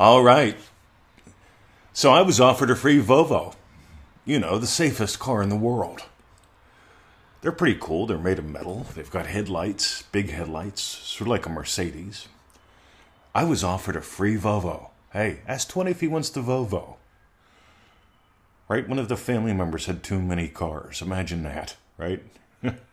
All 0.00 0.22
right. 0.22 0.56
So 1.92 2.10
I 2.10 2.22
was 2.22 2.40
offered 2.40 2.70
a 2.70 2.74
free 2.74 3.02
Volvo. 3.02 3.54
You 4.24 4.38
know, 4.38 4.56
the 4.56 4.66
safest 4.66 5.18
car 5.18 5.42
in 5.42 5.50
the 5.50 5.56
world. 5.56 6.04
They're 7.42 7.52
pretty 7.52 7.78
cool. 7.78 8.06
They're 8.06 8.16
made 8.16 8.38
of 8.38 8.46
metal. 8.46 8.86
They've 8.94 9.10
got 9.10 9.26
headlights, 9.26 10.04
big 10.04 10.30
headlights, 10.30 10.80
sort 10.80 11.26
of 11.26 11.32
like 11.32 11.44
a 11.44 11.50
Mercedes. 11.50 12.28
I 13.34 13.44
was 13.44 13.62
offered 13.62 13.94
a 13.94 14.00
free 14.00 14.38
Volvo. 14.38 14.88
Hey, 15.12 15.40
ask 15.46 15.68
20 15.68 15.90
if 15.90 16.00
he 16.00 16.08
wants 16.08 16.30
the 16.30 16.40
Volvo. 16.40 16.96
Right? 18.70 18.88
One 18.88 18.98
of 18.98 19.10
the 19.10 19.18
family 19.18 19.52
members 19.52 19.84
had 19.84 20.02
too 20.02 20.22
many 20.22 20.48
cars. 20.48 21.02
Imagine 21.02 21.42
that, 21.42 21.76
right? 21.98 22.22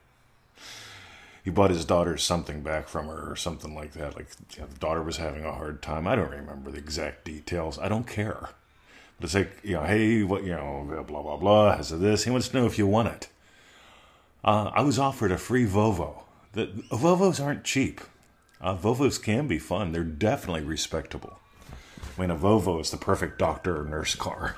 he 1.47 1.51
bought 1.51 1.69
his 1.69 1.85
daughter 1.85 2.17
something 2.17 2.59
back 2.59 2.89
from 2.89 3.07
her 3.07 3.31
or 3.31 3.37
something 3.37 3.73
like 3.73 3.93
that. 3.93 4.17
Like 4.17 4.27
yeah, 4.57 4.65
the 4.65 4.77
daughter 4.79 5.01
was 5.01 5.15
having 5.15 5.45
a 5.45 5.53
hard 5.53 5.81
time. 5.81 6.05
I 6.05 6.13
don't 6.13 6.29
remember 6.29 6.71
the 6.71 6.77
exact 6.77 7.23
details. 7.23 7.79
I 7.79 7.87
don't 7.87 8.05
care. 8.05 8.49
But 9.15 9.23
it's 9.23 9.33
like, 9.33 9.57
you 9.63 9.75
know, 9.75 9.83
hey, 9.83 10.23
what, 10.23 10.43
you 10.43 10.51
know, 10.51 11.05
blah, 11.07 11.21
blah, 11.21 11.37
blah, 11.37 11.77
has 11.77 11.87
this. 11.87 12.25
He 12.25 12.31
wants 12.31 12.49
to 12.49 12.57
know 12.57 12.65
if 12.65 12.77
you 12.77 12.85
want 12.85 13.07
it. 13.07 13.29
Uh, 14.43 14.71
I 14.73 14.81
was 14.81 14.99
offered 14.99 15.31
a 15.31 15.37
free 15.37 15.65
Volvo. 15.65 16.23
The, 16.51 16.65
Volvos 16.91 17.41
aren't 17.41 17.63
cheap. 17.63 18.01
Uh, 18.59 18.75
Volvos 18.75 19.23
can 19.23 19.47
be 19.47 19.57
fun. 19.57 19.93
They're 19.93 20.03
definitely 20.03 20.65
respectable. 20.65 21.39
I 22.17 22.19
mean, 22.19 22.29
a 22.29 22.35
Volvo 22.35 22.81
is 22.81 22.91
the 22.91 22.97
perfect 22.97 23.39
doctor 23.39 23.79
or 23.79 23.85
nurse 23.85 24.15
car. 24.15 24.57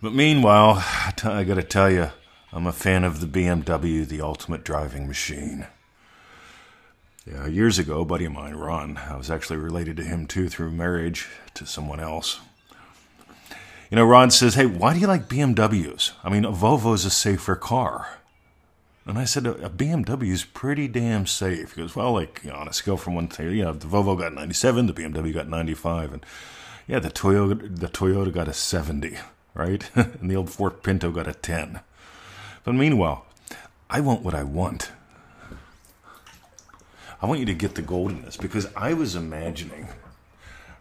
But 0.00 0.14
meanwhile, 0.14 0.84
I 1.24 1.42
got 1.42 1.54
to 1.54 1.64
tell 1.64 1.90
you, 1.90 2.12
I'm 2.52 2.66
a 2.66 2.72
fan 2.72 3.04
of 3.04 3.20
the 3.20 3.26
BMW, 3.26 4.06
the 4.06 4.20
ultimate 4.20 4.64
driving 4.64 5.06
machine. 5.06 5.66
Yeah, 7.24 7.46
years 7.46 7.78
ago, 7.78 8.00
a 8.00 8.04
buddy 8.04 8.24
of 8.24 8.32
mine, 8.32 8.54
Ron, 8.54 8.96
I 8.96 9.16
was 9.16 9.30
actually 9.30 9.58
related 9.58 9.96
to 9.98 10.02
him 10.02 10.26
too 10.26 10.48
through 10.48 10.72
marriage 10.72 11.28
to 11.54 11.64
someone 11.64 12.00
else. 12.00 12.40
You 13.90 13.96
know, 13.96 14.04
Ron 14.04 14.30
says, 14.30 14.54
Hey, 14.54 14.66
why 14.66 14.94
do 14.94 15.00
you 15.00 15.06
like 15.06 15.28
BMWs? 15.28 16.12
I 16.24 16.30
mean, 16.30 16.44
a 16.44 16.50
Volvo 16.50 16.94
is 16.94 17.04
a 17.04 17.10
safer 17.10 17.54
car. 17.54 18.18
And 19.06 19.18
I 19.18 19.24
said, 19.24 19.46
a 19.46 19.68
BMW 19.68 20.30
is 20.30 20.44
pretty 20.44 20.86
damn 20.86 21.26
safe. 21.26 21.74
He 21.74 21.80
goes, 21.80 21.96
well, 21.96 22.12
like, 22.12 22.42
you 22.44 22.50
know, 22.50 22.56
on 22.56 22.68
a 22.68 22.72
scale 22.72 22.96
from 22.96 23.14
one 23.14 23.28
to, 23.28 23.50
you 23.50 23.64
know, 23.64 23.72
the 23.72 23.86
Volvo 23.86 24.16
got 24.16 24.34
97, 24.34 24.86
the 24.86 24.92
BMW 24.92 25.32
got 25.32 25.48
95, 25.48 26.12
and 26.12 26.26
yeah, 26.86 26.98
the 26.98 27.10
Toyota, 27.10 27.80
the 27.80 27.88
Toyota 27.88 28.32
got 28.32 28.46
a 28.46 28.52
70, 28.52 29.16
right? 29.54 29.90
and 29.94 30.30
the 30.30 30.36
old 30.36 30.50
Ford 30.50 30.82
Pinto 30.82 31.10
got 31.10 31.26
a 31.26 31.32
10. 31.32 31.80
But 32.64 32.74
meanwhile, 32.74 33.26
I 33.88 34.00
want 34.00 34.22
what 34.22 34.34
I 34.34 34.42
want. 34.42 34.92
I 37.22 37.26
want 37.26 37.40
you 37.40 37.46
to 37.46 37.54
get 37.54 37.74
the 37.74 37.82
gold 37.82 38.12
in 38.12 38.22
this 38.22 38.36
because 38.36 38.66
I 38.74 38.94
was 38.94 39.14
imagining, 39.14 39.88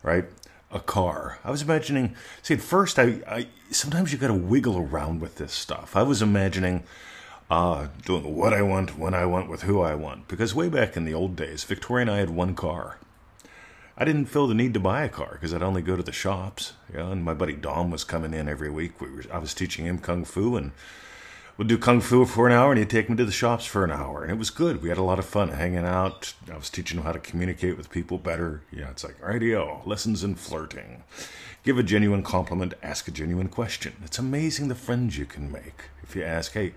right, 0.03 0.25
a 0.71 0.79
car. 0.79 1.39
I 1.43 1.51
was 1.51 1.61
imagining. 1.61 2.15
See, 2.41 2.53
at 2.53 2.61
first, 2.61 2.97
I, 2.97 3.21
I 3.27 3.47
sometimes 3.71 4.11
you 4.11 4.17
got 4.17 4.27
to 4.27 4.33
wiggle 4.33 4.77
around 4.77 5.19
with 5.19 5.35
this 5.35 5.51
stuff. 5.51 5.95
I 5.95 6.03
was 6.03 6.21
imagining 6.21 6.83
uh, 7.49 7.87
doing 8.05 8.35
what 8.35 8.53
I 8.53 8.61
want, 8.61 8.97
when 8.97 9.13
I 9.13 9.25
want, 9.25 9.49
with 9.49 9.63
who 9.63 9.81
I 9.81 9.95
want. 9.95 10.27
Because 10.27 10.53
way 10.55 10.69
back 10.69 10.95
in 10.95 11.05
the 11.05 11.13
old 11.13 11.35
days, 11.35 11.63
Victoria 11.63 12.03
and 12.03 12.11
I 12.11 12.17
had 12.19 12.29
one 12.29 12.55
car. 12.55 12.97
I 13.97 14.05
didn't 14.05 14.27
feel 14.27 14.47
the 14.47 14.53
need 14.53 14.73
to 14.75 14.79
buy 14.79 15.03
a 15.03 15.09
car 15.09 15.31
because 15.33 15.53
I'd 15.53 15.63
only 15.63 15.81
go 15.81 15.97
to 15.97 16.03
the 16.03 16.13
shops. 16.13 16.73
Know, 16.93 17.11
and 17.11 17.23
my 17.23 17.33
buddy 17.33 17.53
Dom 17.53 17.91
was 17.91 18.05
coming 18.05 18.33
in 18.33 18.47
every 18.47 18.69
week. 18.69 19.01
We 19.01 19.09
were, 19.09 19.23
I 19.31 19.39
was 19.39 19.53
teaching 19.53 19.85
him 19.85 19.97
kung 19.97 20.23
fu, 20.23 20.55
and 20.55 20.71
we'd 21.59 21.67
do 21.67 21.77
kung 21.77 21.99
fu 21.99 22.25
for 22.25 22.47
an 22.47 22.53
hour, 22.53 22.71
and 22.71 22.79
he'd 22.79 22.89
take 22.89 23.09
me 23.09 23.17
to 23.17 23.25
the 23.25 23.33
shops 23.33 23.65
for 23.65 23.83
an 23.83 23.91
hour, 23.91 24.23
and 24.23 24.31
it 24.31 24.39
was 24.39 24.49
good. 24.49 24.81
We 24.81 24.87
had 24.87 24.97
a 24.97 25.03
lot 25.03 25.19
of 25.19 25.25
fun 25.25 25.49
hanging 25.49 25.85
out. 25.85 26.33
I 26.49 26.55
was 26.55 26.69
teaching 26.69 26.97
him 26.97 27.03
how 27.03 27.11
to 27.11 27.19
communicate 27.19 27.75
with 27.75 27.91
people 27.91 28.17
better. 28.17 28.63
Yeah, 28.71 28.89
it's 28.89 29.03
like 29.03 29.21
radio 29.21 29.81
lessons 29.85 30.23
in 30.23 30.35
flirting. 30.35 31.03
Give 31.63 31.77
a 31.77 31.83
genuine 31.83 32.23
compliment, 32.23 32.75
ask 32.81 33.09
a 33.09 33.11
genuine 33.11 33.49
question. 33.49 33.93
It's 34.05 34.17
amazing 34.17 34.69
the 34.69 34.75
friends 34.75 35.17
you 35.17 35.25
can 35.25 35.51
make 35.51 35.89
if 36.01 36.15
you 36.15 36.23
ask, 36.23 36.53
hey, 36.53 36.73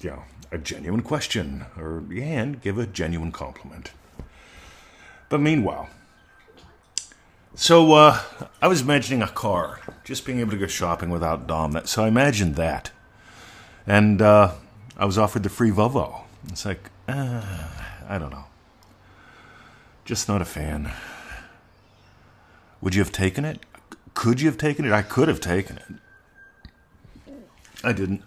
you 0.00 0.10
know, 0.10 0.22
a 0.52 0.58
genuine 0.58 1.02
question, 1.02 1.66
or 1.76 2.04
and 2.14 2.62
give 2.62 2.78
a 2.78 2.86
genuine 2.86 3.32
compliment. 3.32 3.90
But 5.28 5.40
meanwhile, 5.40 5.88
so 7.56 7.94
uh, 7.94 8.20
I 8.62 8.68
was 8.68 8.82
imagining 8.82 9.22
a 9.22 9.28
car, 9.28 9.80
just 10.04 10.24
being 10.24 10.38
able 10.38 10.52
to 10.52 10.58
go 10.58 10.68
shopping 10.68 11.10
without 11.10 11.48
Dom. 11.48 11.80
So 11.86 12.04
I 12.04 12.08
imagined 12.08 12.54
that. 12.54 12.92
And 13.86 14.20
uh, 14.20 14.52
I 14.96 15.04
was 15.04 15.16
offered 15.18 15.42
the 15.42 15.48
free 15.48 15.70
Volvo. 15.70 16.22
It's 16.48 16.64
like, 16.64 16.90
uh, 17.08 17.42
I 18.08 18.18
don't 18.18 18.30
know. 18.30 18.44
Just 20.04 20.28
not 20.28 20.42
a 20.42 20.44
fan. 20.44 20.92
Would 22.80 22.94
you 22.94 23.02
have 23.02 23.12
taken 23.12 23.44
it? 23.44 23.60
Could 24.14 24.40
you 24.40 24.48
have 24.48 24.58
taken 24.58 24.84
it? 24.84 24.92
I 24.92 25.02
could 25.02 25.28
have 25.28 25.40
taken 25.40 25.78
it. 25.78 27.34
I 27.84 27.92
didn't. 27.92 28.22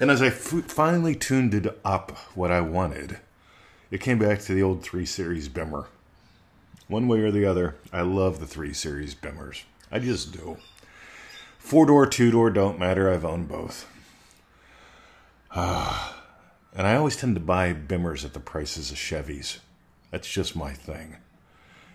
And 0.00 0.10
as 0.10 0.22
I 0.22 0.26
f- 0.28 0.64
finally 0.66 1.14
tuned 1.14 1.54
it 1.54 1.78
up 1.84 2.16
what 2.34 2.50
I 2.50 2.60
wanted, 2.60 3.18
it 3.90 4.00
came 4.00 4.18
back 4.18 4.40
to 4.42 4.54
the 4.54 4.62
old 4.62 4.82
3 4.82 5.04
Series 5.04 5.48
Bimmer. 5.48 5.86
One 6.88 7.06
way 7.06 7.20
or 7.20 7.30
the 7.30 7.44
other, 7.44 7.76
I 7.92 8.00
love 8.00 8.40
the 8.40 8.46
3 8.46 8.72
Series 8.72 9.14
Bimmers. 9.14 9.62
I 9.92 9.98
just 9.98 10.32
do. 10.32 10.56
Four 11.60 11.86
door, 11.86 12.06
two 12.06 12.32
door, 12.32 12.50
don't 12.50 12.80
matter. 12.80 13.08
I've 13.08 13.24
owned 13.24 13.46
both. 13.46 13.86
Uh, 15.52 16.14
and 16.74 16.84
I 16.84 16.96
always 16.96 17.16
tend 17.16 17.36
to 17.36 17.40
buy 17.40 17.72
Bimmers 17.72 18.24
at 18.24 18.32
the 18.32 18.40
prices 18.40 18.90
of 18.90 18.96
Chevys. 18.96 19.58
That's 20.10 20.28
just 20.28 20.56
my 20.56 20.72
thing. 20.72 21.18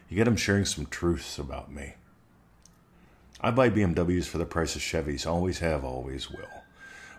You 0.08 0.16
get 0.16 0.26
them 0.26 0.38
sharing 0.38 0.64
some 0.64 0.86
truths 0.86 1.38
about 1.38 1.74
me. 1.74 1.96
I 3.42 3.52
buy 3.52 3.70
BMWs 3.70 4.28
for 4.28 4.38
the 4.38 4.46
price 4.46 4.78
of 4.78 4.81
Chevys. 4.81 5.28
Always 5.28 5.59
have, 5.59 5.84
always 5.84 6.30
will. 6.32 6.64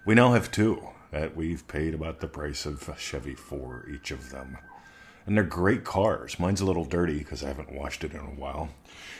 We 0.06 0.14
now 0.14 0.32
have 0.32 0.50
two 0.50 0.88
that 1.10 1.36
we've 1.36 1.66
paid 1.68 1.92
about 1.92 2.20
the 2.20 2.28
price 2.28 2.64
of 2.64 2.88
a 2.88 2.96
Chevy 2.96 3.34
for 3.34 3.86
each 3.92 4.10
of 4.10 4.30
them. 4.30 4.56
And 5.26 5.36
they're 5.36 5.44
great 5.44 5.84
cars. 5.84 6.38
Mine's 6.38 6.60
a 6.60 6.64
little 6.64 6.84
dirty 6.84 7.18
because 7.18 7.42
I 7.42 7.48
haven't 7.48 7.72
washed 7.72 8.04
it 8.04 8.12
in 8.12 8.20
a 8.20 8.22
while. 8.22 8.70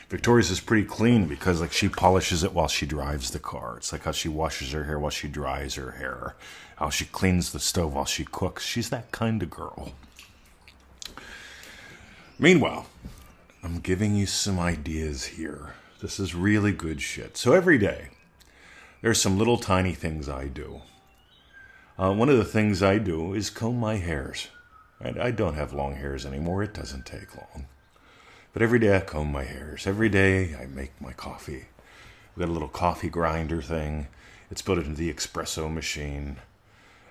Victoria's 0.08 0.52
is 0.52 0.60
pretty 0.60 0.86
clean 0.86 1.26
because 1.26 1.60
like 1.60 1.72
she 1.72 1.88
polishes 1.88 2.44
it 2.44 2.54
while 2.54 2.68
she 2.68 2.86
drives 2.86 3.30
the 3.30 3.40
car. 3.40 3.76
It's 3.76 3.92
like 3.92 4.04
how 4.04 4.12
she 4.12 4.28
washes 4.28 4.70
her 4.70 4.84
hair 4.84 5.00
while 5.00 5.10
she 5.10 5.26
dries 5.26 5.74
her 5.74 5.92
hair. 5.92 6.36
How 6.76 6.90
she 6.90 7.06
cleans 7.06 7.52
the 7.52 7.58
stove 7.58 7.94
while 7.94 8.04
she 8.04 8.24
cooks. 8.24 8.64
She's 8.64 8.90
that 8.90 9.10
kind 9.10 9.42
of 9.42 9.50
girl. 9.50 9.92
Meanwhile, 12.38 12.86
I'm 13.64 13.80
giving 13.80 14.14
you 14.14 14.26
some 14.26 14.60
ideas 14.60 15.24
here. 15.24 15.74
This 16.00 16.20
is 16.20 16.34
really 16.34 16.72
good 16.72 17.02
shit. 17.02 17.36
So 17.36 17.52
every 17.52 17.78
day, 17.78 18.10
there's 19.02 19.20
some 19.20 19.38
little 19.38 19.56
tiny 19.56 19.94
things 19.94 20.28
I 20.28 20.46
do. 20.46 20.82
Uh, 21.98 22.12
one 22.12 22.28
of 22.28 22.36
the 22.36 22.44
things 22.44 22.82
I 22.82 22.98
do 22.98 23.32
is 23.32 23.48
comb 23.50 23.80
my 23.80 23.96
hairs. 23.96 24.48
Right? 25.02 25.18
I 25.18 25.30
don't 25.30 25.54
have 25.54 25.72
long 25.72 25.96
hairs 25.96 26.24
anymore. 26.24 26.62
It 26.62 26.74
doesn't 26.74 27.06
take 27.06 27.36
long. 27.36 27.66
But 28.52 28.62
every 28.62 28.78
day 28.78 28.96
I 28.96 29.00
comb 29.00 29.30
my 29.30 29.44
hairs. 29.44 29.86
Every 29.86 30.08
day 30.08 30.54
I 30.54 30.66
make 30.66 30.98
my 31.00 31.12
coffee. 31.12 31.66
We 32.34 32.40
got 32.40 32.48
a 32.48 32.52
little 32.52 32.68
coffee 32.68 33.10
grinder 33.10 33.60
thing. 33.60 34.08
It's 34.50 34.62
put 34.62 34.78
into 34.78 34.94
the 34.94 35.12
espresso 35.12 35.72
machine. 35.72 36.36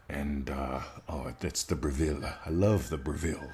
And, 0.09 0.50
uh, 0.50 0.81
oh, 1.07 1.34
it's 1.41 1.63
the 1.63 1.75
Breville. 1.75 2.23
I 2.23 2.50
love 2.50 2.90
the 2.90 2.97
Breville. 2.97 3.53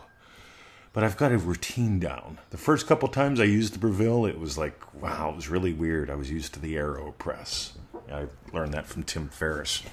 But 0.93 1.03
I've 1.05 1.17
got 1.17 1.31
a 1.31 1.37
routine 1.37 1.99
down. 1.99 2.39
The 2.49 2.57
first 2.57 2.87
couple 2.87 3.07
times 3.07 3.39
I 3.39 3.45
used 3.45 3.73
the 3.73 3.79
Breville, 3.79 4.25
it 4.25 4.39
was 4.39 4.57
like, 4.57 4.93
wow, 4.93 5.29
it 5.29 5.35
was 5.37 5.49
really 5.49 5.71
weird. 5.71 6.09
I 6.09 6.15
was 6.15 6.29
used 6.29 6.53
to 6.53 6.59
the 6.59 6.75
AeroPress. 6.75 7.71
I 8.11 8.27
learned 8.53 8.73
that 8.73 8.87
from 8.87 9.03
Tim 9.03 9.29
Ferriss. 9.29 9.83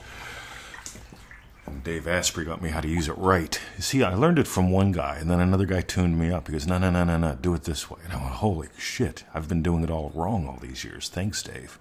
Dave 1.84 2.06
Asprey 2.06 2.44
got 2.44 2.62
me 2.62 2.70
how 2.70 2.80
to 2.80 2.88
use 2.88 3.08
it 3.08 3.16
right. 3.18 3.58
You 3.76 3.82
see, 3.82 4.02
I 4.02 4.14
learned 4.14 4.38
it 4.38 4.46
from 4.46 4.70
one 4.70 4.92
guy, 4.92 5.16
and 5.16 5.30
then 5.30 5.40
another 5.40 5.66
guy 5.66 5.80
tuned 5.80 6.18
me 6.18 6.30
up. 6.30 6.46
He 6.48 6.52
goes, 6.52 6.66
no, 6.66 6.78
no, 6.78 6.90
no, 6.90 7.04
no, 7.04 7.16
no, 7.16 7.34
do 7.34 7.54
it 7.54 7.64
this 7.64 7.90
way. 7.90 8.00
And 8.04 8.12
I 8.12 8.16
went, 8.16 8.34
holy 8.36 8.68
shit, 8.76 9.24
I've 9.34 9.48
been 9.48 9.62
doing 9.62 9.84
it 9.84 9.90
all 9.90 10.12
wrong 10.14 10.46
all 10.46 10.58
these 10.60 10.84
years. 10.84 11.08
Thanks, 11.08 11.42
Dave. 11.42 11.78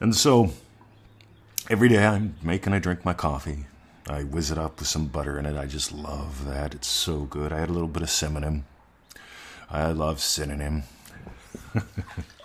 And 0.00 0.14
so 0.14 0.50
every 1.70 1.88
day 1.88 2.04
I'm 2.04 2.36
making, 2.42 2.72
I 2.72 2.78
drink 2.78 3.04
my 3.04 3.14
coffee. 3.14 3.66
I 4.06 4.22
whiz 4.22 4.50
it 4.50 4.58
up 4.58 4.80
with 4.80 4.88
some 4.88 5.06
butter 5.06 5.38
in 5.38 5.46
it. 5.46 5.56
I 5.56 5.66
just 5.66 5.90
love 5.90 6.44
that. 6.44 6.74
It's 6.74 6.88
so 6.88 7.20
good. 7.20 7.52
I 7.52 7.60
had 7.60 7.70
a 7.70 7.72
little 7.72 7.88
bit 7.88 8.02
of 8.02 8.10
synonym. 8.10 8.66
I 9.70 9.92
love 9.92 10.20
synonym. 10.20 10.82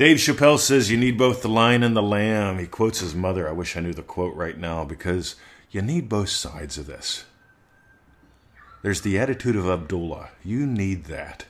Dave 0.00 0.16
Chappelle 0.16 0.58
says 0.58 0.90
you 0.90 0.96
need 0.96 1.18
both 1.18 1.42
the 1.42 1.48
lion 1.50 1.82
and 1.82 1.94
the 1.94 2.02
lamb. 2.02 2.58
He 2.58 2.66
quotes 2.66 3.00
his 3.00 3.14
mother. 3.14 3.46
I 3.46 3.52
wish 3.52 3.76
I 3.76 3.80
knew 3.80 3.92
the 3.92 4.00
quote 4.00 4.34
right 4.34 4.56
now 4.56 4.82
because 4.82 5.36
you 5.70 5.82
need 5.82 6.08
both 6.08 6.30
sides 6.30 6.78
of 6.78 6.86
this. 6.86 7.26
There's 8.80 9.02
the 9.02 9.18
attitude 9.18 9.56
of 9.56 9.68
Abdullah. 9.68 10.30
You 10.42 10.66
need 10.66 11.04
that. 11.04 11.44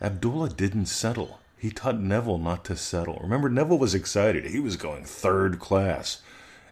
Abdullah 0.00 0.48
didn't 0.48 0.86
settle. 0.86 1.40
He 1.58 1.68
taught 1.70 2.00
Neville 2.00 2.38
not 2.38 2.64
to 2.64 2.74
settle. 2.74 3.20
Remember, 3.22 3.50
Neville 3.50 3.76
was 3.76 3.94
excited. 3.94 4.46
He 4.46 4.60
was 4.60 4.76
going 4.76 5.04
third 5.04 5.58
class. 5.58 6.22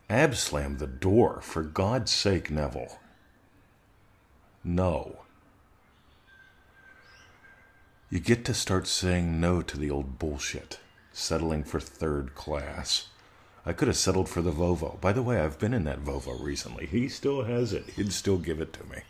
Ab 0.08 0.34
slammed 0.34 0.78
the 0.78 0.86
door. 0.86 1.42
For 1.42 1.62
God's 1.62 2.10
sake, 2.10 2.50
Neville. 2.50 3.00
No. 4.64 5.18
You 8.12 8.18
get 8.18 8.44
to 8.46 8.54
start 8.54 8.88
saying 8.88 9.40
no 9.40 9.62
to 9.62 9.78
the 9.78 9.88
old 9.88 10.18
bullshit, 10.18 10.80
settling 11.12 11.62
for 11.62 11.78
third 11.78 12.34
class. 12.34 13.06
I 13.64 13.72
could 13.72 13.86
have 13.86 13.96
settled 13.96 14.28
for 14.28 14.42
the 14.42 14.50
Volvo. 14.50 15.00
By 15.00 15.12
the 15.12 15.22
way, 15.22 15.38
I've 15.40 15.60
been 15.60 15.72
in 15.72 15.84
that 15.84 16.04
Volvo 16.04 16.42
recently. 16.42 16.86
He 16.86 17.08
still 17.08 17.44
has 17.44 17.72
it. 17.72 17.84
He'd 17.90 18.12
still 18.12 18.38
give 18.38 18.60
it 18.60 18.72
to 18.72 18.84
me. 18.86 19.02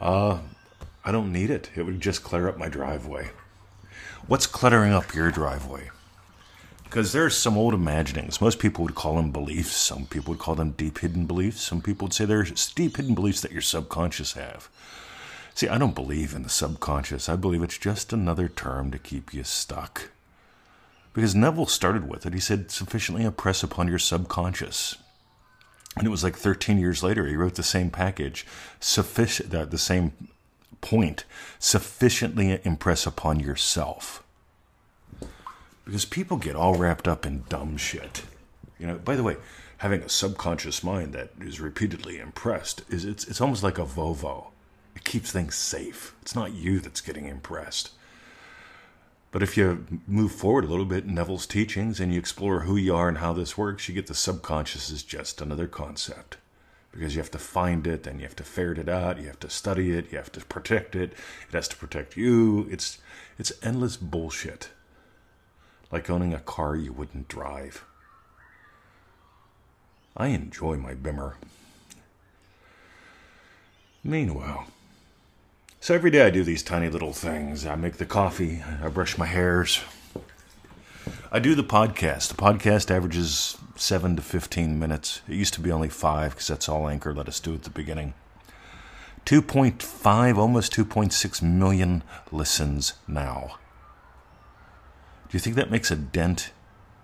Uh, 0.00 0.38
I 1.04 1.12
don't 1.12 1.32
need 1.32 1.50
it. 1.50 1.68
It 1.76 1.82
would 1.82 2.00
just 2.00 2.24
clear 2.24 2.48
up 2.48 2.56
my 2.56 2.70
driveway. 2.70 3.28
What's 4.26 4.46
cluttering 4.46 4.94
up 4.94 5.14
your 5.14 5.30
driveway? 5.30 5.90
Because 6.84 7.12
there's 7.12 7.36
some 7.36 7.58
old 7.58 7.74
imaginings. 7.74 8.40
Most 8.40 8.58
people 8.58 8.84
would 8.84 8.94
call 8.94 9.16
them 9.16 9.32
beliefs. 9.32 9.76
Some 9.76 10.06
people 10.06 10.32
would 10.32 10.40
call 10.40 10.54
them 10.54 10.70
deep 10.70 11.00
hidden 11.00 11.26
beliefs. 11.26 11.60
Some 11.60 11.82
people 11.82 12.06
would 12.06 12.14
say 12.14 12.24
there's 12.24 12.72
deep 12.72 12.96
hidden 12.96 13.14
beliefs 13.14 13.42
that 13.42 13.52
your 13.52 13.60
subconscious 13.60 14.32
have. 14.32 14.70
See, 15.62 15.68
I 15.68 15.78
don't 15.78 15.94
believe 15.94 16.34
in 16.34 16.42
the 16.42 16.48
subconscious. 16.48 17.28
I 17.28 17.36
believe 17.36 17.62
it's 17.62 17.78
just 17.78 18.12
another 18.12 18.48
term 18.48 18.90
to 18.90 18.98
keep 18.98 19.32
you 19.32 19.44
stuck. 19.44 20.10
Because 21.12 21.36
Neville 21.36 21.66
started 21.66 22.08
with 22.08 22.26
it. 22.26 22.34
He 22.34 22.40
said, 22.40 22.72
sufficiently 22.72 23.22
impress 23.22 23.62
upon 23.62 23.86
your 23.86 24.00
subconscious. 24.00 24.96
And 25.96 26.04
it 26.04 26.10
was 26.10 26.24
like 26.24 26.34
13 26.34 26.78
years 26.78 27.04
later, 27.04 27.28
he 27.28 27.36
wrote 27.36 27.54
the 27.54 27.62
same 27.62 27.90
package, 27.90 28.44
sufficient, 28.80 29.50
the, 29.50 29.64
the 29.64 29.78
same 29.78 30.10
point, 30.80 31.26
sufficiently 31.60 32.58
impress 32.64 33.06
upon 33.06 33.38
yourself. 33.38 34.24
Because 35.84 36.04
people 36.04 36.38
get 36.38 36.56
all 36.56 36.74
wrapped 36.74 37.06
up 37.06 37.24
in 37.24 37.44
dumb 37.48 37.76
shit. 37.76 38.22
You 38.80 38.88
know, 38.88 38.98
by 38.98 39.14
the 39.14 39.22
way, 39.22 39.36
having 39.76 40.02
a 40.02 40.08
subconscious 40.08 40.82
mind 40.82 41.12
that 41.12 41.30
is 41.40 41.60
repeatedly 41.60 42.18
impressed 42.18 42.82
is 42.88 43.04
it's, 43.04 43.28
it's 43.28 43.40
almost 43.40 43.62
like 43.62 43.78
a 43.78 43.84
Volvo. 43.84 44.48
It 44.94 45.04
keeps 45.04 45.32
things 45.32 45.54
safe. 45.54 46.14
It's 46.22 46.34
not 46.34 46.52
you 46.52 46.80
that's 46.80 47.00
getting 47.00 47.26
impressed. 47.26 47.90
But 49.32 49.42
if 49.42 49.56
you 49.56 49.86
move 50.06 50.32
forward 50.32 50.64
a 50.64 50.68
little 50.68 50.84
bit 50.84 51.04
in 51.04 51.14
Neville's 51.14 51.46
teachings 51.46 51.98
and 51.98 52.12
you 52.12 52.18
explore 52.18 52.60
who 52.60 52.76
you 52.76 52.94
are 52.94 53.08
and 53.08 53.18
how 53.18 53.32
this 53.32 53.56
works, 53.56 53.88
you 53.88 53.94
get 53.94 54.06
the 54.06 54.14
subconscious 54.14 54.90
is 54.90 55.02
just 55.02 55.40
another 55.40 55.66
concept. 55.66 56.36
Because 56.92 57.14
you 57.14 57.22
have 57.22 57.30
to 57.30 57.38
find 57.38 57.86
it 57.86 58.06
and 58.06 58.20
you 58.20 58.26
have 58.26 58.36
to 58.36 58.44
ferret 58.44 58.78
it 58.78 58.90
out, 58.90 59.18
you 59.18 59.26
have 59.28 59.40
to 59.40 59.48
study 59.48 59.92
it, 59.92 60.12
you 60.12 60.18
have 60.18 60.30
to 60.32 60.44
protect 60.44 60.94
it, 60.94 61.12
it 61.48 61.54
has 61.54 61.66
to 61.68 61.76
protect 61.76 62.18
you. 62.18 62.68
It's 62.70 62.98
it's 63.38 63.52
endless 63.62 63.96
bullshit. 63.96 64.68
Like 65.90 66.10
owning 66.10 66.34
a 66.34 66.38
car 66.38 66.76
you 66.76 66.92
wouldn't 66.92 67.28
drive. 67.28 67.84
I 70.14 70.28
enjoy 70.28 70.76
my 70.76 70.92
Bimmer. 70.92 71.34
Meanwhile, 74.04 74.66
so 75.82 75.96
every 75.96 76.12
day 76.12 76.24
I 76.24 76.30
do 76.30 76.44
these 76.44 76.62
tiny 76.62 76.88
little 76.88 77.12
things. 77.12 77.66
I 77.66 77.74
make 77.74 77.96
the 77.96 78.06
coffee, 78.06 78.62
I 78.80 78.86
brush 78.86 79.18
my 79.18 79.26
hairs. 79.26 79.82
I 81.32 81.40
do 81.40 81.56
the 81.56 81.64
podcast. 81.64 82.28
The 82.28 82.36
podcast 82.36 82.88
averages 82.88 83.58
7 83.74 84.14
to 84.14 84.22
15 84.22 84.78
minutes. 84.78 85.22
It 85.28 85.34
used 85.34 85.54
to 85.54 85.60
be 85.60 85.72
only 85.72 85.88
5 85.88 86.30
because 86.30 86.46
that's 86.46 86.68
all 86.68 86.88
Anchor 86.88 87.12
let 87.12 87.26
us 87.26 87.40
do 87.40 87.52
at 87.52 87.64
the 87.64 87.70
beginning. 87.70 88.14
2.5, 89.26 90.38
almost 90.38 90.72
2.6 90.72 91.42
million 91.42 92.04
listens 92.30 92.94
now. 93.08 93.56
Do 95.30 95.36
you 95.36 95.40
think 95.40 95.56
that 95.56 95.72
makes 95.72 95.90
a 95.90 95.96
dent? 95.96 96.52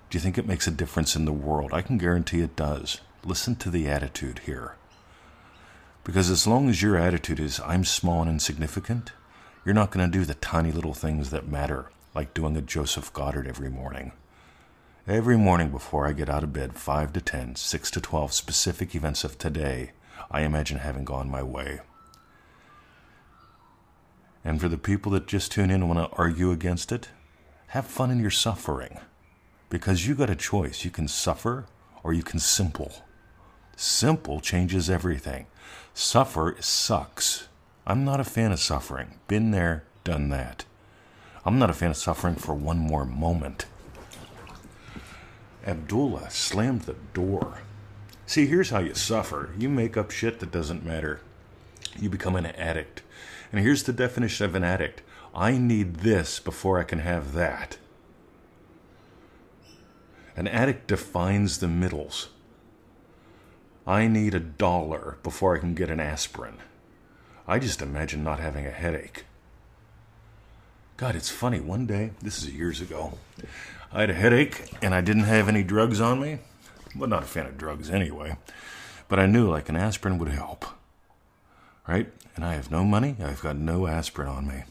Do 0.08 0.18
you 0.18 0.22
think 0.22 0.38
it 0.38 0.46
makes 0.46 0.68
a 0.68 0.70
difference 0.70 1.16
in 1.16 1.24
the 1.24 1.32
world? 1.32 1.72
I 1.72 1.82
can 1.82 1.98
guarantee 1.98 2.42
it 2.42 2.54
does. 2.54 3.00
Listen 3.24 3.56
to 3.56 3.70
the 3.70 3.88
attitude 3.88 4.42
here. 4.46 4.77
Because 6.08 6.30
as 6.30 6.46
long 6.46 6.70
as 6.70 6.80
your 6.80 6.96
attitude 6.96 7.38
is, 7.38 7.60
I'm 7.60 7.84
small 7.84 8.22
and 8.22 8.30
insignificant, 8.30 9.12
you're 9.62 9.74
not 9.74 9.90
going 9.90 10.10
to 10.10 10.18
do 10.18 10.24
the 10.24 10.32
tiny 10.36 10.72
little 10.72 10.94
things 10.94 11.28
that 11.28 11.48
matter, 11.48 11.90
like 12.14 12.32
doing 12.32 12.56
a 12.56 12.62
Joseph 12.62 13.12
Goddard 13.12 13.46
every 13.46 13.68
morning. 13.68 14.12
Every 15.06 15.36
morning 15.36 15.68
before 15.68 16.06
I 16.06 16.14
get 16.14 16.30
out 16.30 16.42
of 16.42 16.54
bed, 16.54 16.76
5 16.76 17.12
to 17.12 17.20
10, 17.20 17.56
6 17.56 17.90
to 17.90 18.00
12 18.00 18.32
specific 18.32 18.94
events 18.94 19.22
of 19.22 19.36
today, 19.36 19.90
I 20.30 20.44
imagine 20.44 20.78
having 20.78 21.04
gone 21.04 21.30
my 21.30 21.42
way. 21.42 21.80
And 24.42 24.58
for 24.62 24.70
the 24.70 24.78
people 24.78 25.12
that 25.12 25.26
just 25.26 25.52
tune 25.52 25.68
in 25.70 25.82
and 25.82 25.90
want 25.90 26.10
to 26.10 26.16
argue 26.16 26.50
against 26.52 26.90
it, 26.90 27.10
have 27.66 27.84
fun 27.84 28.10
in 28.10 28.18
your 28.18 28.30
suffering. 28.30 28.98
Because 29.68 30.06
you 30.06 30.14
got 30.14 30.30
a 30.30 30.34
choice. 30.34 30.86
You 30.86 30.90
can 30.90 31.06
suffer 31.06 31.66
or 32.02 32.14
you 32.14 32.22
can 32.22 32.38
simple. 32.38 32.94
Simple 33.80 34.40
changes 34.40 34.90
everything. 34.90 35.46
Suffer 35.94 36.56
sucks. 36.58 37.46
I'm 37.86 38.04
not 38.04 38.18
a 38.18 38.24
fan 38.24 38.50
of 38.50 38.58
suffering. 38.58 39.20
Been 39.28 39.52
there, 39.52 39.84
done 40.02 40.30
that. 40.30 40.64
I'm 41.44 41.60
not 41.60 41.70
a 41.70 41.72
fan 41.74 41.92
of 41.92 41.96
suffering 41.96 42.34
for 42.34 42.56
one 42.56 42.78
more 42.78 43.04
moment. 43.04 43.66
Abdullah 45.64 46.28
slammed 46.28 46.82
the 46.82 46.96
door. 47.14 47.58
See, 48.26 48.46
here's 48.46 48.70
how 48.70 48.80
you 48.80 48.94
suffer 48.94 49.50
you 49.56 49.68
make 49.68 49.96
up 49.96 50.10
shit 50.10 50.40
that 50.40 50.50
doesn't 50.50 50.84
matter. 50.84 51.20
You 51.96 52.10
become 52.10 52.34
an 52.34 52.46
addict. 52.46 53.02
And 53.52 53.62
here's 53.62 53.84
the 53.84 53.92
definition 53.92 54.44
of 54.44 54.56
an 54.56 54.64
addict 54.64 55.02
I 55.32 55.56
need 55.56 55.98
this 55.98 56.40
before 56.40 56.80
I 56.80 56.82
can 56.82 56.98
have 56.98 57.32
that. 57.34 57.78
An 60.34 60.48
addict 60.48 60.88
defines 60.88 61.58
the 61.58 61.68
middles. 61.68 62.30
I 63.88 64.06
need 64.06 64.34
a 64.34 64.40
dollar 64.40 65.16
before 65.22 65.56
I 65.56 65.60
can 65.60 65.72
get 65.72 65.88
an 65.88 65.98
aspirin. 65.98 66.58
I 67.46 67.58
just 67.58 67.80
imagine 67.80 68.22
not 68.22 68.38
having 68.38 68.66
a 68.66 68.70
headache. 68.70 69.24
God, 70.98 71.16
it's 71.16 71.30
funny. 71.30 71.58
One 71.58 71.86
day, 71.86 72.10
this 72.20 72.42
is 72.42 72.50
years 72.50 72.82
ago, 72.82 73.14
I 73.90 74.02
had 74.02 74.10
a 74.10 74.14
headache 74.14 74.74
and 74.82 74.94
I 74.94 75.00
didn't 75.00 75.24
have 75.24 75.48
any 75.48 75.62
drugs 75.62 76.02
on 76.02 76.20
me. 76.20 76.40
Well, 76.94 77.08
not 77.08 77.22
a 77.22 77.26
fan 77.26 77.46
of 77.46 77.56
drugs 77.56 77.88
anyway, 77.88 78.36
but 79.08 79.18
I 79.18 79.24
knew 79.24 79.48
like 79.48 79.70
an 79.70 79.76
aspirin 79.76 80.18
would 80.18 80.28
help. 80.28 80.66
Right? 81.86 82.12
And 82.36 82.44
I 82.44 82.56
have 82.56 82.70
no 82.70 82.84
money. 82.84 83.16
I've 83.18 83.40
got 83.40 83.56
no 83.56 83.86
aspirin 83.86 84.28
on 84.28 84.46
me. 84.46 84.64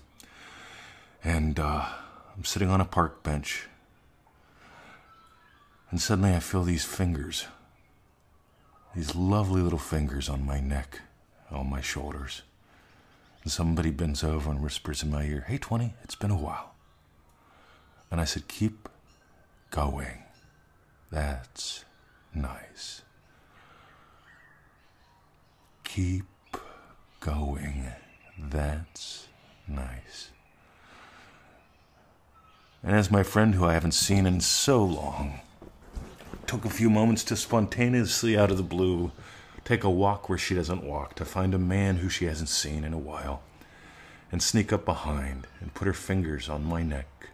And 1.24 1.60
uh, 1.60 1.86
I'm 2.36 2.46
sitting 2.46 2.70
on 2.70 2.82
a 2.82 2.86
park 2.86 3.24
bench. 3.24 3.68
And 5.90 6.00
suddenly 6.00 6.36
I 6.36 6.40
feel 6.40 6.64
these 6.64 6.86
fingers 6.86 7.48
these 8.96 9.16
lovely 9.16 9.62
little 9.62 9.80
fingers 9.80 10.30
on 10.30 10.46
my 10.46 10.60
neck, 10.60 11.02
on 11.52 11.70
my 11.70 11.82
shoulders. 11.82 12.42
And 13.44 13.52
somebody 13.52 13.92
bends 13.92 14.24
over 14.24 14.50
and 14.50 14.62
whispers 14.62 15.04
in 15.04 15.12
my 15.12 15.24
ear, 15.24 15.46
Hey, 15.48 15.58
20, 15.58 15.94
it's 16.04 16.16
been 16.16 16.32
a 16.32 16.38
while. 16.38 16.76
And 18.10 18.20
I 18.20 18.26
said, 18.26 18.48
Keep 18.48 18.90
going. 19.70 20.24
That's 21.12 21.86
nice. 22.34 23.02
Keep 25.84 26.26
going. 27.20 27.92
That's 28.38 29.28
nice. 29.68 30.30
And 32.84 32.96
as 32.96 33.12
my 33.12 33.24
friend 33.24 33.56
who 33.56 33.66
I 33.66 33.74
haven't 33.74 33.94
seen 33.94 34.26
in 34.26 34.40
so 34.40 34.84
long 34.84 35.40
took 36.48 36.64
a 36.64 36.70
few 36.70 36.90
moments 36.90 37.26
to 37.26 37.36
spontaneously, 37.36 38.38
out 38.38 38.52
of 38.52 38.58
the 38.58 38.64
blue, 38.64 39.12
take 39.66 39.84
a 39.84 39.90
walk 39.90 40.30
where 40.30 40.38
she 40.38 40.56
doesn't 40.56 40.84
walk, 40.84 41.14
to 41.16 41.26
find 41.26 41.54
a 41.54 41.60
man 41.60 41.98
who 41.98 42.08
she 42.08 42.26
hasn't 42.26 42.48
seen 42.48 42.86
in 42.86 42.94
a 42.94 42.98
while, 42.98 43.42
and 44.32 44.42
sneak 44.42 44.72
up 44.72 44.86
behind 44.86 45.46
and 45.60 45.74
put 45.74 45.88
her 45.88 45.94
fingers 45.94 46.48
on 46.48 46.64
my 46.64 46.82
neck, 46.82 47.30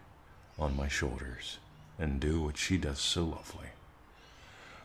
on 0.58 0.76
my 0.76 0.88
shoulders, 0.88 1.58
and 1.96 2.18
do 2.18 2.42
what 2.42 2.56
she 2.56 2.76
does 2.76 2.98
so 2.98 3.22
lovely. 3.24 3.68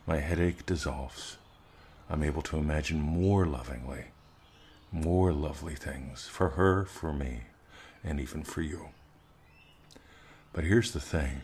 My 0.06 0.18
headache 0.18 0.66
dissolves. 0.66 1.38
I'm 2.08 2.24
able 2.24 2.42
to 2.44 2.58
imagine 2.58 3.00
more 3.00 3.48
lovingly, 3.48 4.06
more 4.92 5.34
lovely 5.34 5.76
things 5.76 6.28
for 6.28 6.50
her, 6.50 6.86
for 6.86 7.12
me, 7.14 7.42
and 8.04 8.20
even 8.20 8.44
for 8.44 8.62
you. 8.62 8.90
But 10.54 10.66
here's 10.66 10.92
the 10.92 11.00
thing 11.00 11.42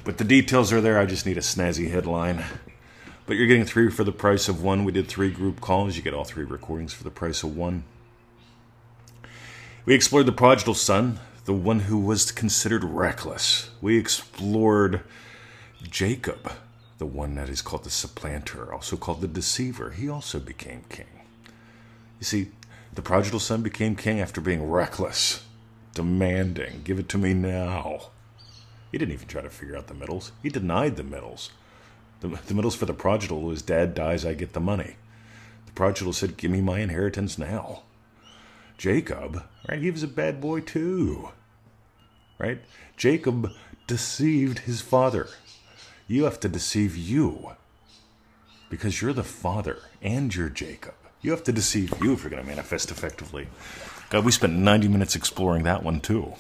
But 0.06 0.20
the 0.20 0.24
details 0.24 0.72
are 0.72 0.82
there. 0.82 1.00
I 1.00 1.06
just 1.06 1.26
need 1.26 1.38
a 1.38 1.42
snazzy 1.42 1.90
headline. 1.90 2.44
But 3.26 3.38
you're 3.38 3.48
getting 3.48 3.66
three 3.66 3.90
for 3.90 4.04
the 4.04 4.12
price 4.12 4.48
of 4.48 4.62
one. 4.62 4.86
We 4.86 4.92
did 4.92 5.08
three 5.08 5.32
group 5.32 5.60
calls. 5.60 5.98
You 5.98 6.04
get 6.04 6.14
all 6.14 6.26
three 6.26 6.46
recordings 6.46 6.94
for 6.94 7.04
the 7.04 7.10
price 7.10 7.42
of 7.42 7.58
one. 7.58 7.84
We 9.86 9.94
explored 9.94 10.26
the 10.26 10.32
prodigal 10.32 10.74
son, 10.74 11.20
the 11.46 11.54
one 11.54 11.82
who 11.82 12.00
was 12.00 12.32
considered 12.32 12.84
reckless. 12.84 13.70
We 13.82 14.00
explored 14.00 15.04
Jacob, 15.84 16.54
the 16.98 17.06
one 17.06 17.36
that 17.36 17.50
is 17.50 17.62
called 17.62 17.84
the 17.84 17.92
supplanter, 17.92 18.74
also 18.74 18.98
called 18.98 19.22
the 19.22 19.28
deceiver. 19.28 19.92
He 19.92 20.10
also 20.10 20.40
became 20.40 20.86
king. 20.90 21.06
You 22.20 22.26
see, 22.26 22.48
the 22.96 23.04
prodigal 23.04 23.40
son 23.40 23.62
became 23.62 23.96
king 23.96 24.20
after 24.20 24.42
being 24.42 24.68
reckless, 24.68 25.46
demanding, 25.94 26.82
give 26.84 26.98
it 26.98 27.08
to 27.10 27.20
me 27.20 27.36
now. 27.36 28.10
He 28.92 28.98
didn't 28.98 29.14
even 29.14 29.28
try 29.28 29.42
to 29.42 29.52
figure 29.52 29.78
out 29.78 29.86
the 29.86 29.94
middles. 29.94 30.32
He 30.42 30.50
denied 30.50 30.96
the 30.96 31.04
middles. 31.04 31.52
The, 32.22 32.30
the 32.48 32.56
middles 32.56 32.76
for 32.76 32.88
the 32.88 32.94
prodigal 32.96 33.44
was 33.44 33.62
dad 33.62 33.94
dies, 33.94 34.26
I 34.26 34.34
get 34.34 34.54
the 34.54 34.60
money. 34.60 34.96
The 35.68 35.74
prodigal 35.74 36.14
said, 36.14 36.38
Give 36.38 36.50
me 36.50 36.62
my 36.62 36.80
inheritance 36.80 37.38
now. 37.38 37.84
Jacob, 38.78 39.44
right, 39.70 39.82
he 39.82 39.92
was 39.92 40.04
a 40.04 40.08
bad 40.08 40.42
boy 40.42 40.60
too. 40.60 41.30
Right? 42.38 42.60
Jacob 42.98 43.52
deceived 43.88 44.60
his 44.60 44.82
father. 44.82 45.30
You 46.08 46.26
have 46.26 46.40
to 46.42 46.50
deceive 46.50 46.96
you 46.96 47.52
because 48.70 49.02
you're 49.02 49.14
the 49.14 49.24
father 49.24 49.80
and 50.02 50.34
you're 50.34 50.50
Jacob. 50.50 50.96
You 51.22 51.32
have 51.32 51.44
to 51.46 51.52
deceive 51.52 51.94
you 52.02 52.14
if 52.14 52.22
you're 52.22 52.30
going 52.30 52.44
to 52.44 52.48
manifest 52.48 52.92
effectively. 52.92 53.48
God, 54.10 54.26
we 54.26 54.32
spent 54.32 54.54
90 54.54 54.88
minutes 54.88 55.16
exploring 55.16 55.64
that 55.64 55.84
one 55.84 56.00
too. 56.00 56.34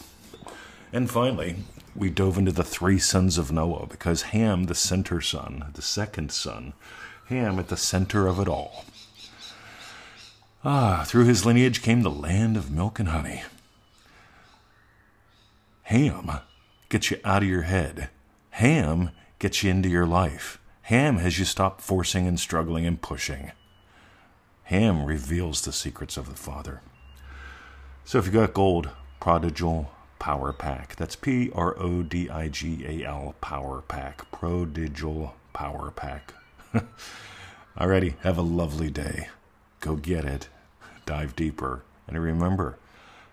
And 0.93 1.09
finally, 1.09 1.55
we 1.95 2.09
dove 2.09 2.37
into 2.37 2.51
the 2.51 2.63
three 2.63 2.99
sons 2.99 3.37
of 3.37 3.51
Noah 3.51 3.87
because 3.87 4.23
Ham, 4.23 4.65
the 4.65 4.75
center 4.75 5.21
son, 5.21 5.71
the 5.73 5.81
second 5.81 6.31
son, 6.31 6.73
Ham 7.27 7.57
at 7.57 7.69
the 7.69 7.77
center 7.77 8.27
of 8.27 8.39
it 8.39 8.47
all. 8.47 8.85
Ah, 10.67 11.03
through 11.05 11.25
his 11.25 11.45
lineage 11.45 11.84
came 11.84 12.01
the 12.01 12.10
land 12.10 12.57
of 12.57 12.72
milk 12.72 12.98
and 12.98 13.10
honey. 13.10 13.43
Ham 15.84 16.31
gets 16.89 17.12
you 17.12 17.19
out 17.24 17.43
of 17.43 17.50
your 17.50 17.62
head. 17.62 18.10
Ham 18.50 19.12
gets 19.38 19.63
you 19.63 19.69
into 19.69 19.88
your 19.88 20.07
life. 20.07 20.60
Ham 20.84 21.17
has 21.17 21.38
you 21.38 21.45
stop 21.45 21.81
forcing 21.81 22.25
and 22.25 22.39
struggling 22.39 22.84
and 22.84 23.00
pushing. 23.00 23.51
Ham 24.63 25.05
reveals 25.05 25.62
the 25.62 25.72
secrets 25.72 26.17
of 26.17 26.29
the 26.29 26.36
Father. 26.36 26.81
So 28.03 28.17
if 28.17 28.25
you 28.25 28.31
got 28.31 28.55
gold, 28.55 28.89
prodigal 29.19 29.91
power 30.17 30.51
pack. 30.51 30.95
That's 30.95 31.15
P 31.15 31.51
R 31.53 31.77
O 31.77 32.01
D 32.01 32.27
I 32.27 32.48
G 32.48 32.84
A 32.88 33.07
L 33.07 33.36
power 33.39 33.84
pack. 33.84 34.31
Prodigal 34.31 35.36
power 35.53 35.91
pack. 35.91 36.34
Alrighty, 37.77 38.17
have 38.22 38.39
a 38.39 38.41
lovely 38.41 38.89
day. 38.89 39.27
Go 39.79 39.95
get 39.95 40.25
it. 40.25 40.48
Dive 41.05 41.35
deeper. 41.35 41.83
And 42.07 42.21
remember, 42.21 42.77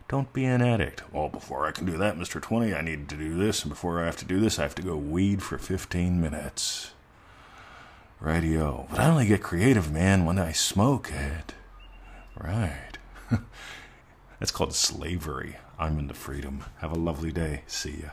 don't 0.08 0.32
be 0.32 0.44
an 0.44 0.62
addict. 0.62 1.02
Well, 1.12 1.28
before 1.28 1.66
I 1.66 1.72
can 1.72 1.86
do 1.86 1.96
that, 1.98 2.18
Mr. 2.18 2.40
20, 2.40 2.74
I 2.74 2.80
need 2.82 3.08
to 3.08 3.16
do 3.16 3.36
this. 3.36 3.62
And 3.62 3.70
before 3.70 4.02
I 4.02 4.06
have 4.06 4.16
to 4.18 4.24
do 4.24 4.40
this, 4.40 4.58
I 4.58 4.62
have 4.62 4.74
to 4.76 4.82
go 4.82 4.96
weed 4.96 5.42
for 5.42 5.58
15 5.58 6.20
minutes. 6.20 6.92
Radio. 8.20 8.86
But 8.90 9.00
I 9.00 9.08
only 9.08 9.26
get 9.26 9.42
creative, 9.42 9.90
man, 9.90 10.24
when 10.24 10.38
I 10.38 10.52
smoke 10.52 11.10
it. 11.10 11.54
Right. 12.36 12.98
That's 14.38 14.52
called 14.52 14.74
slavery. 14.74 15.56
I'm 15.78 15.98
into 15.98 16.14
freedom. 16.14 16.64
Have 16.78 16.92
a 16.92 16.98
lovely 16.98 17.32
day. 17.32 17.62
See 17.66 18.02
ya. 18.02 18.10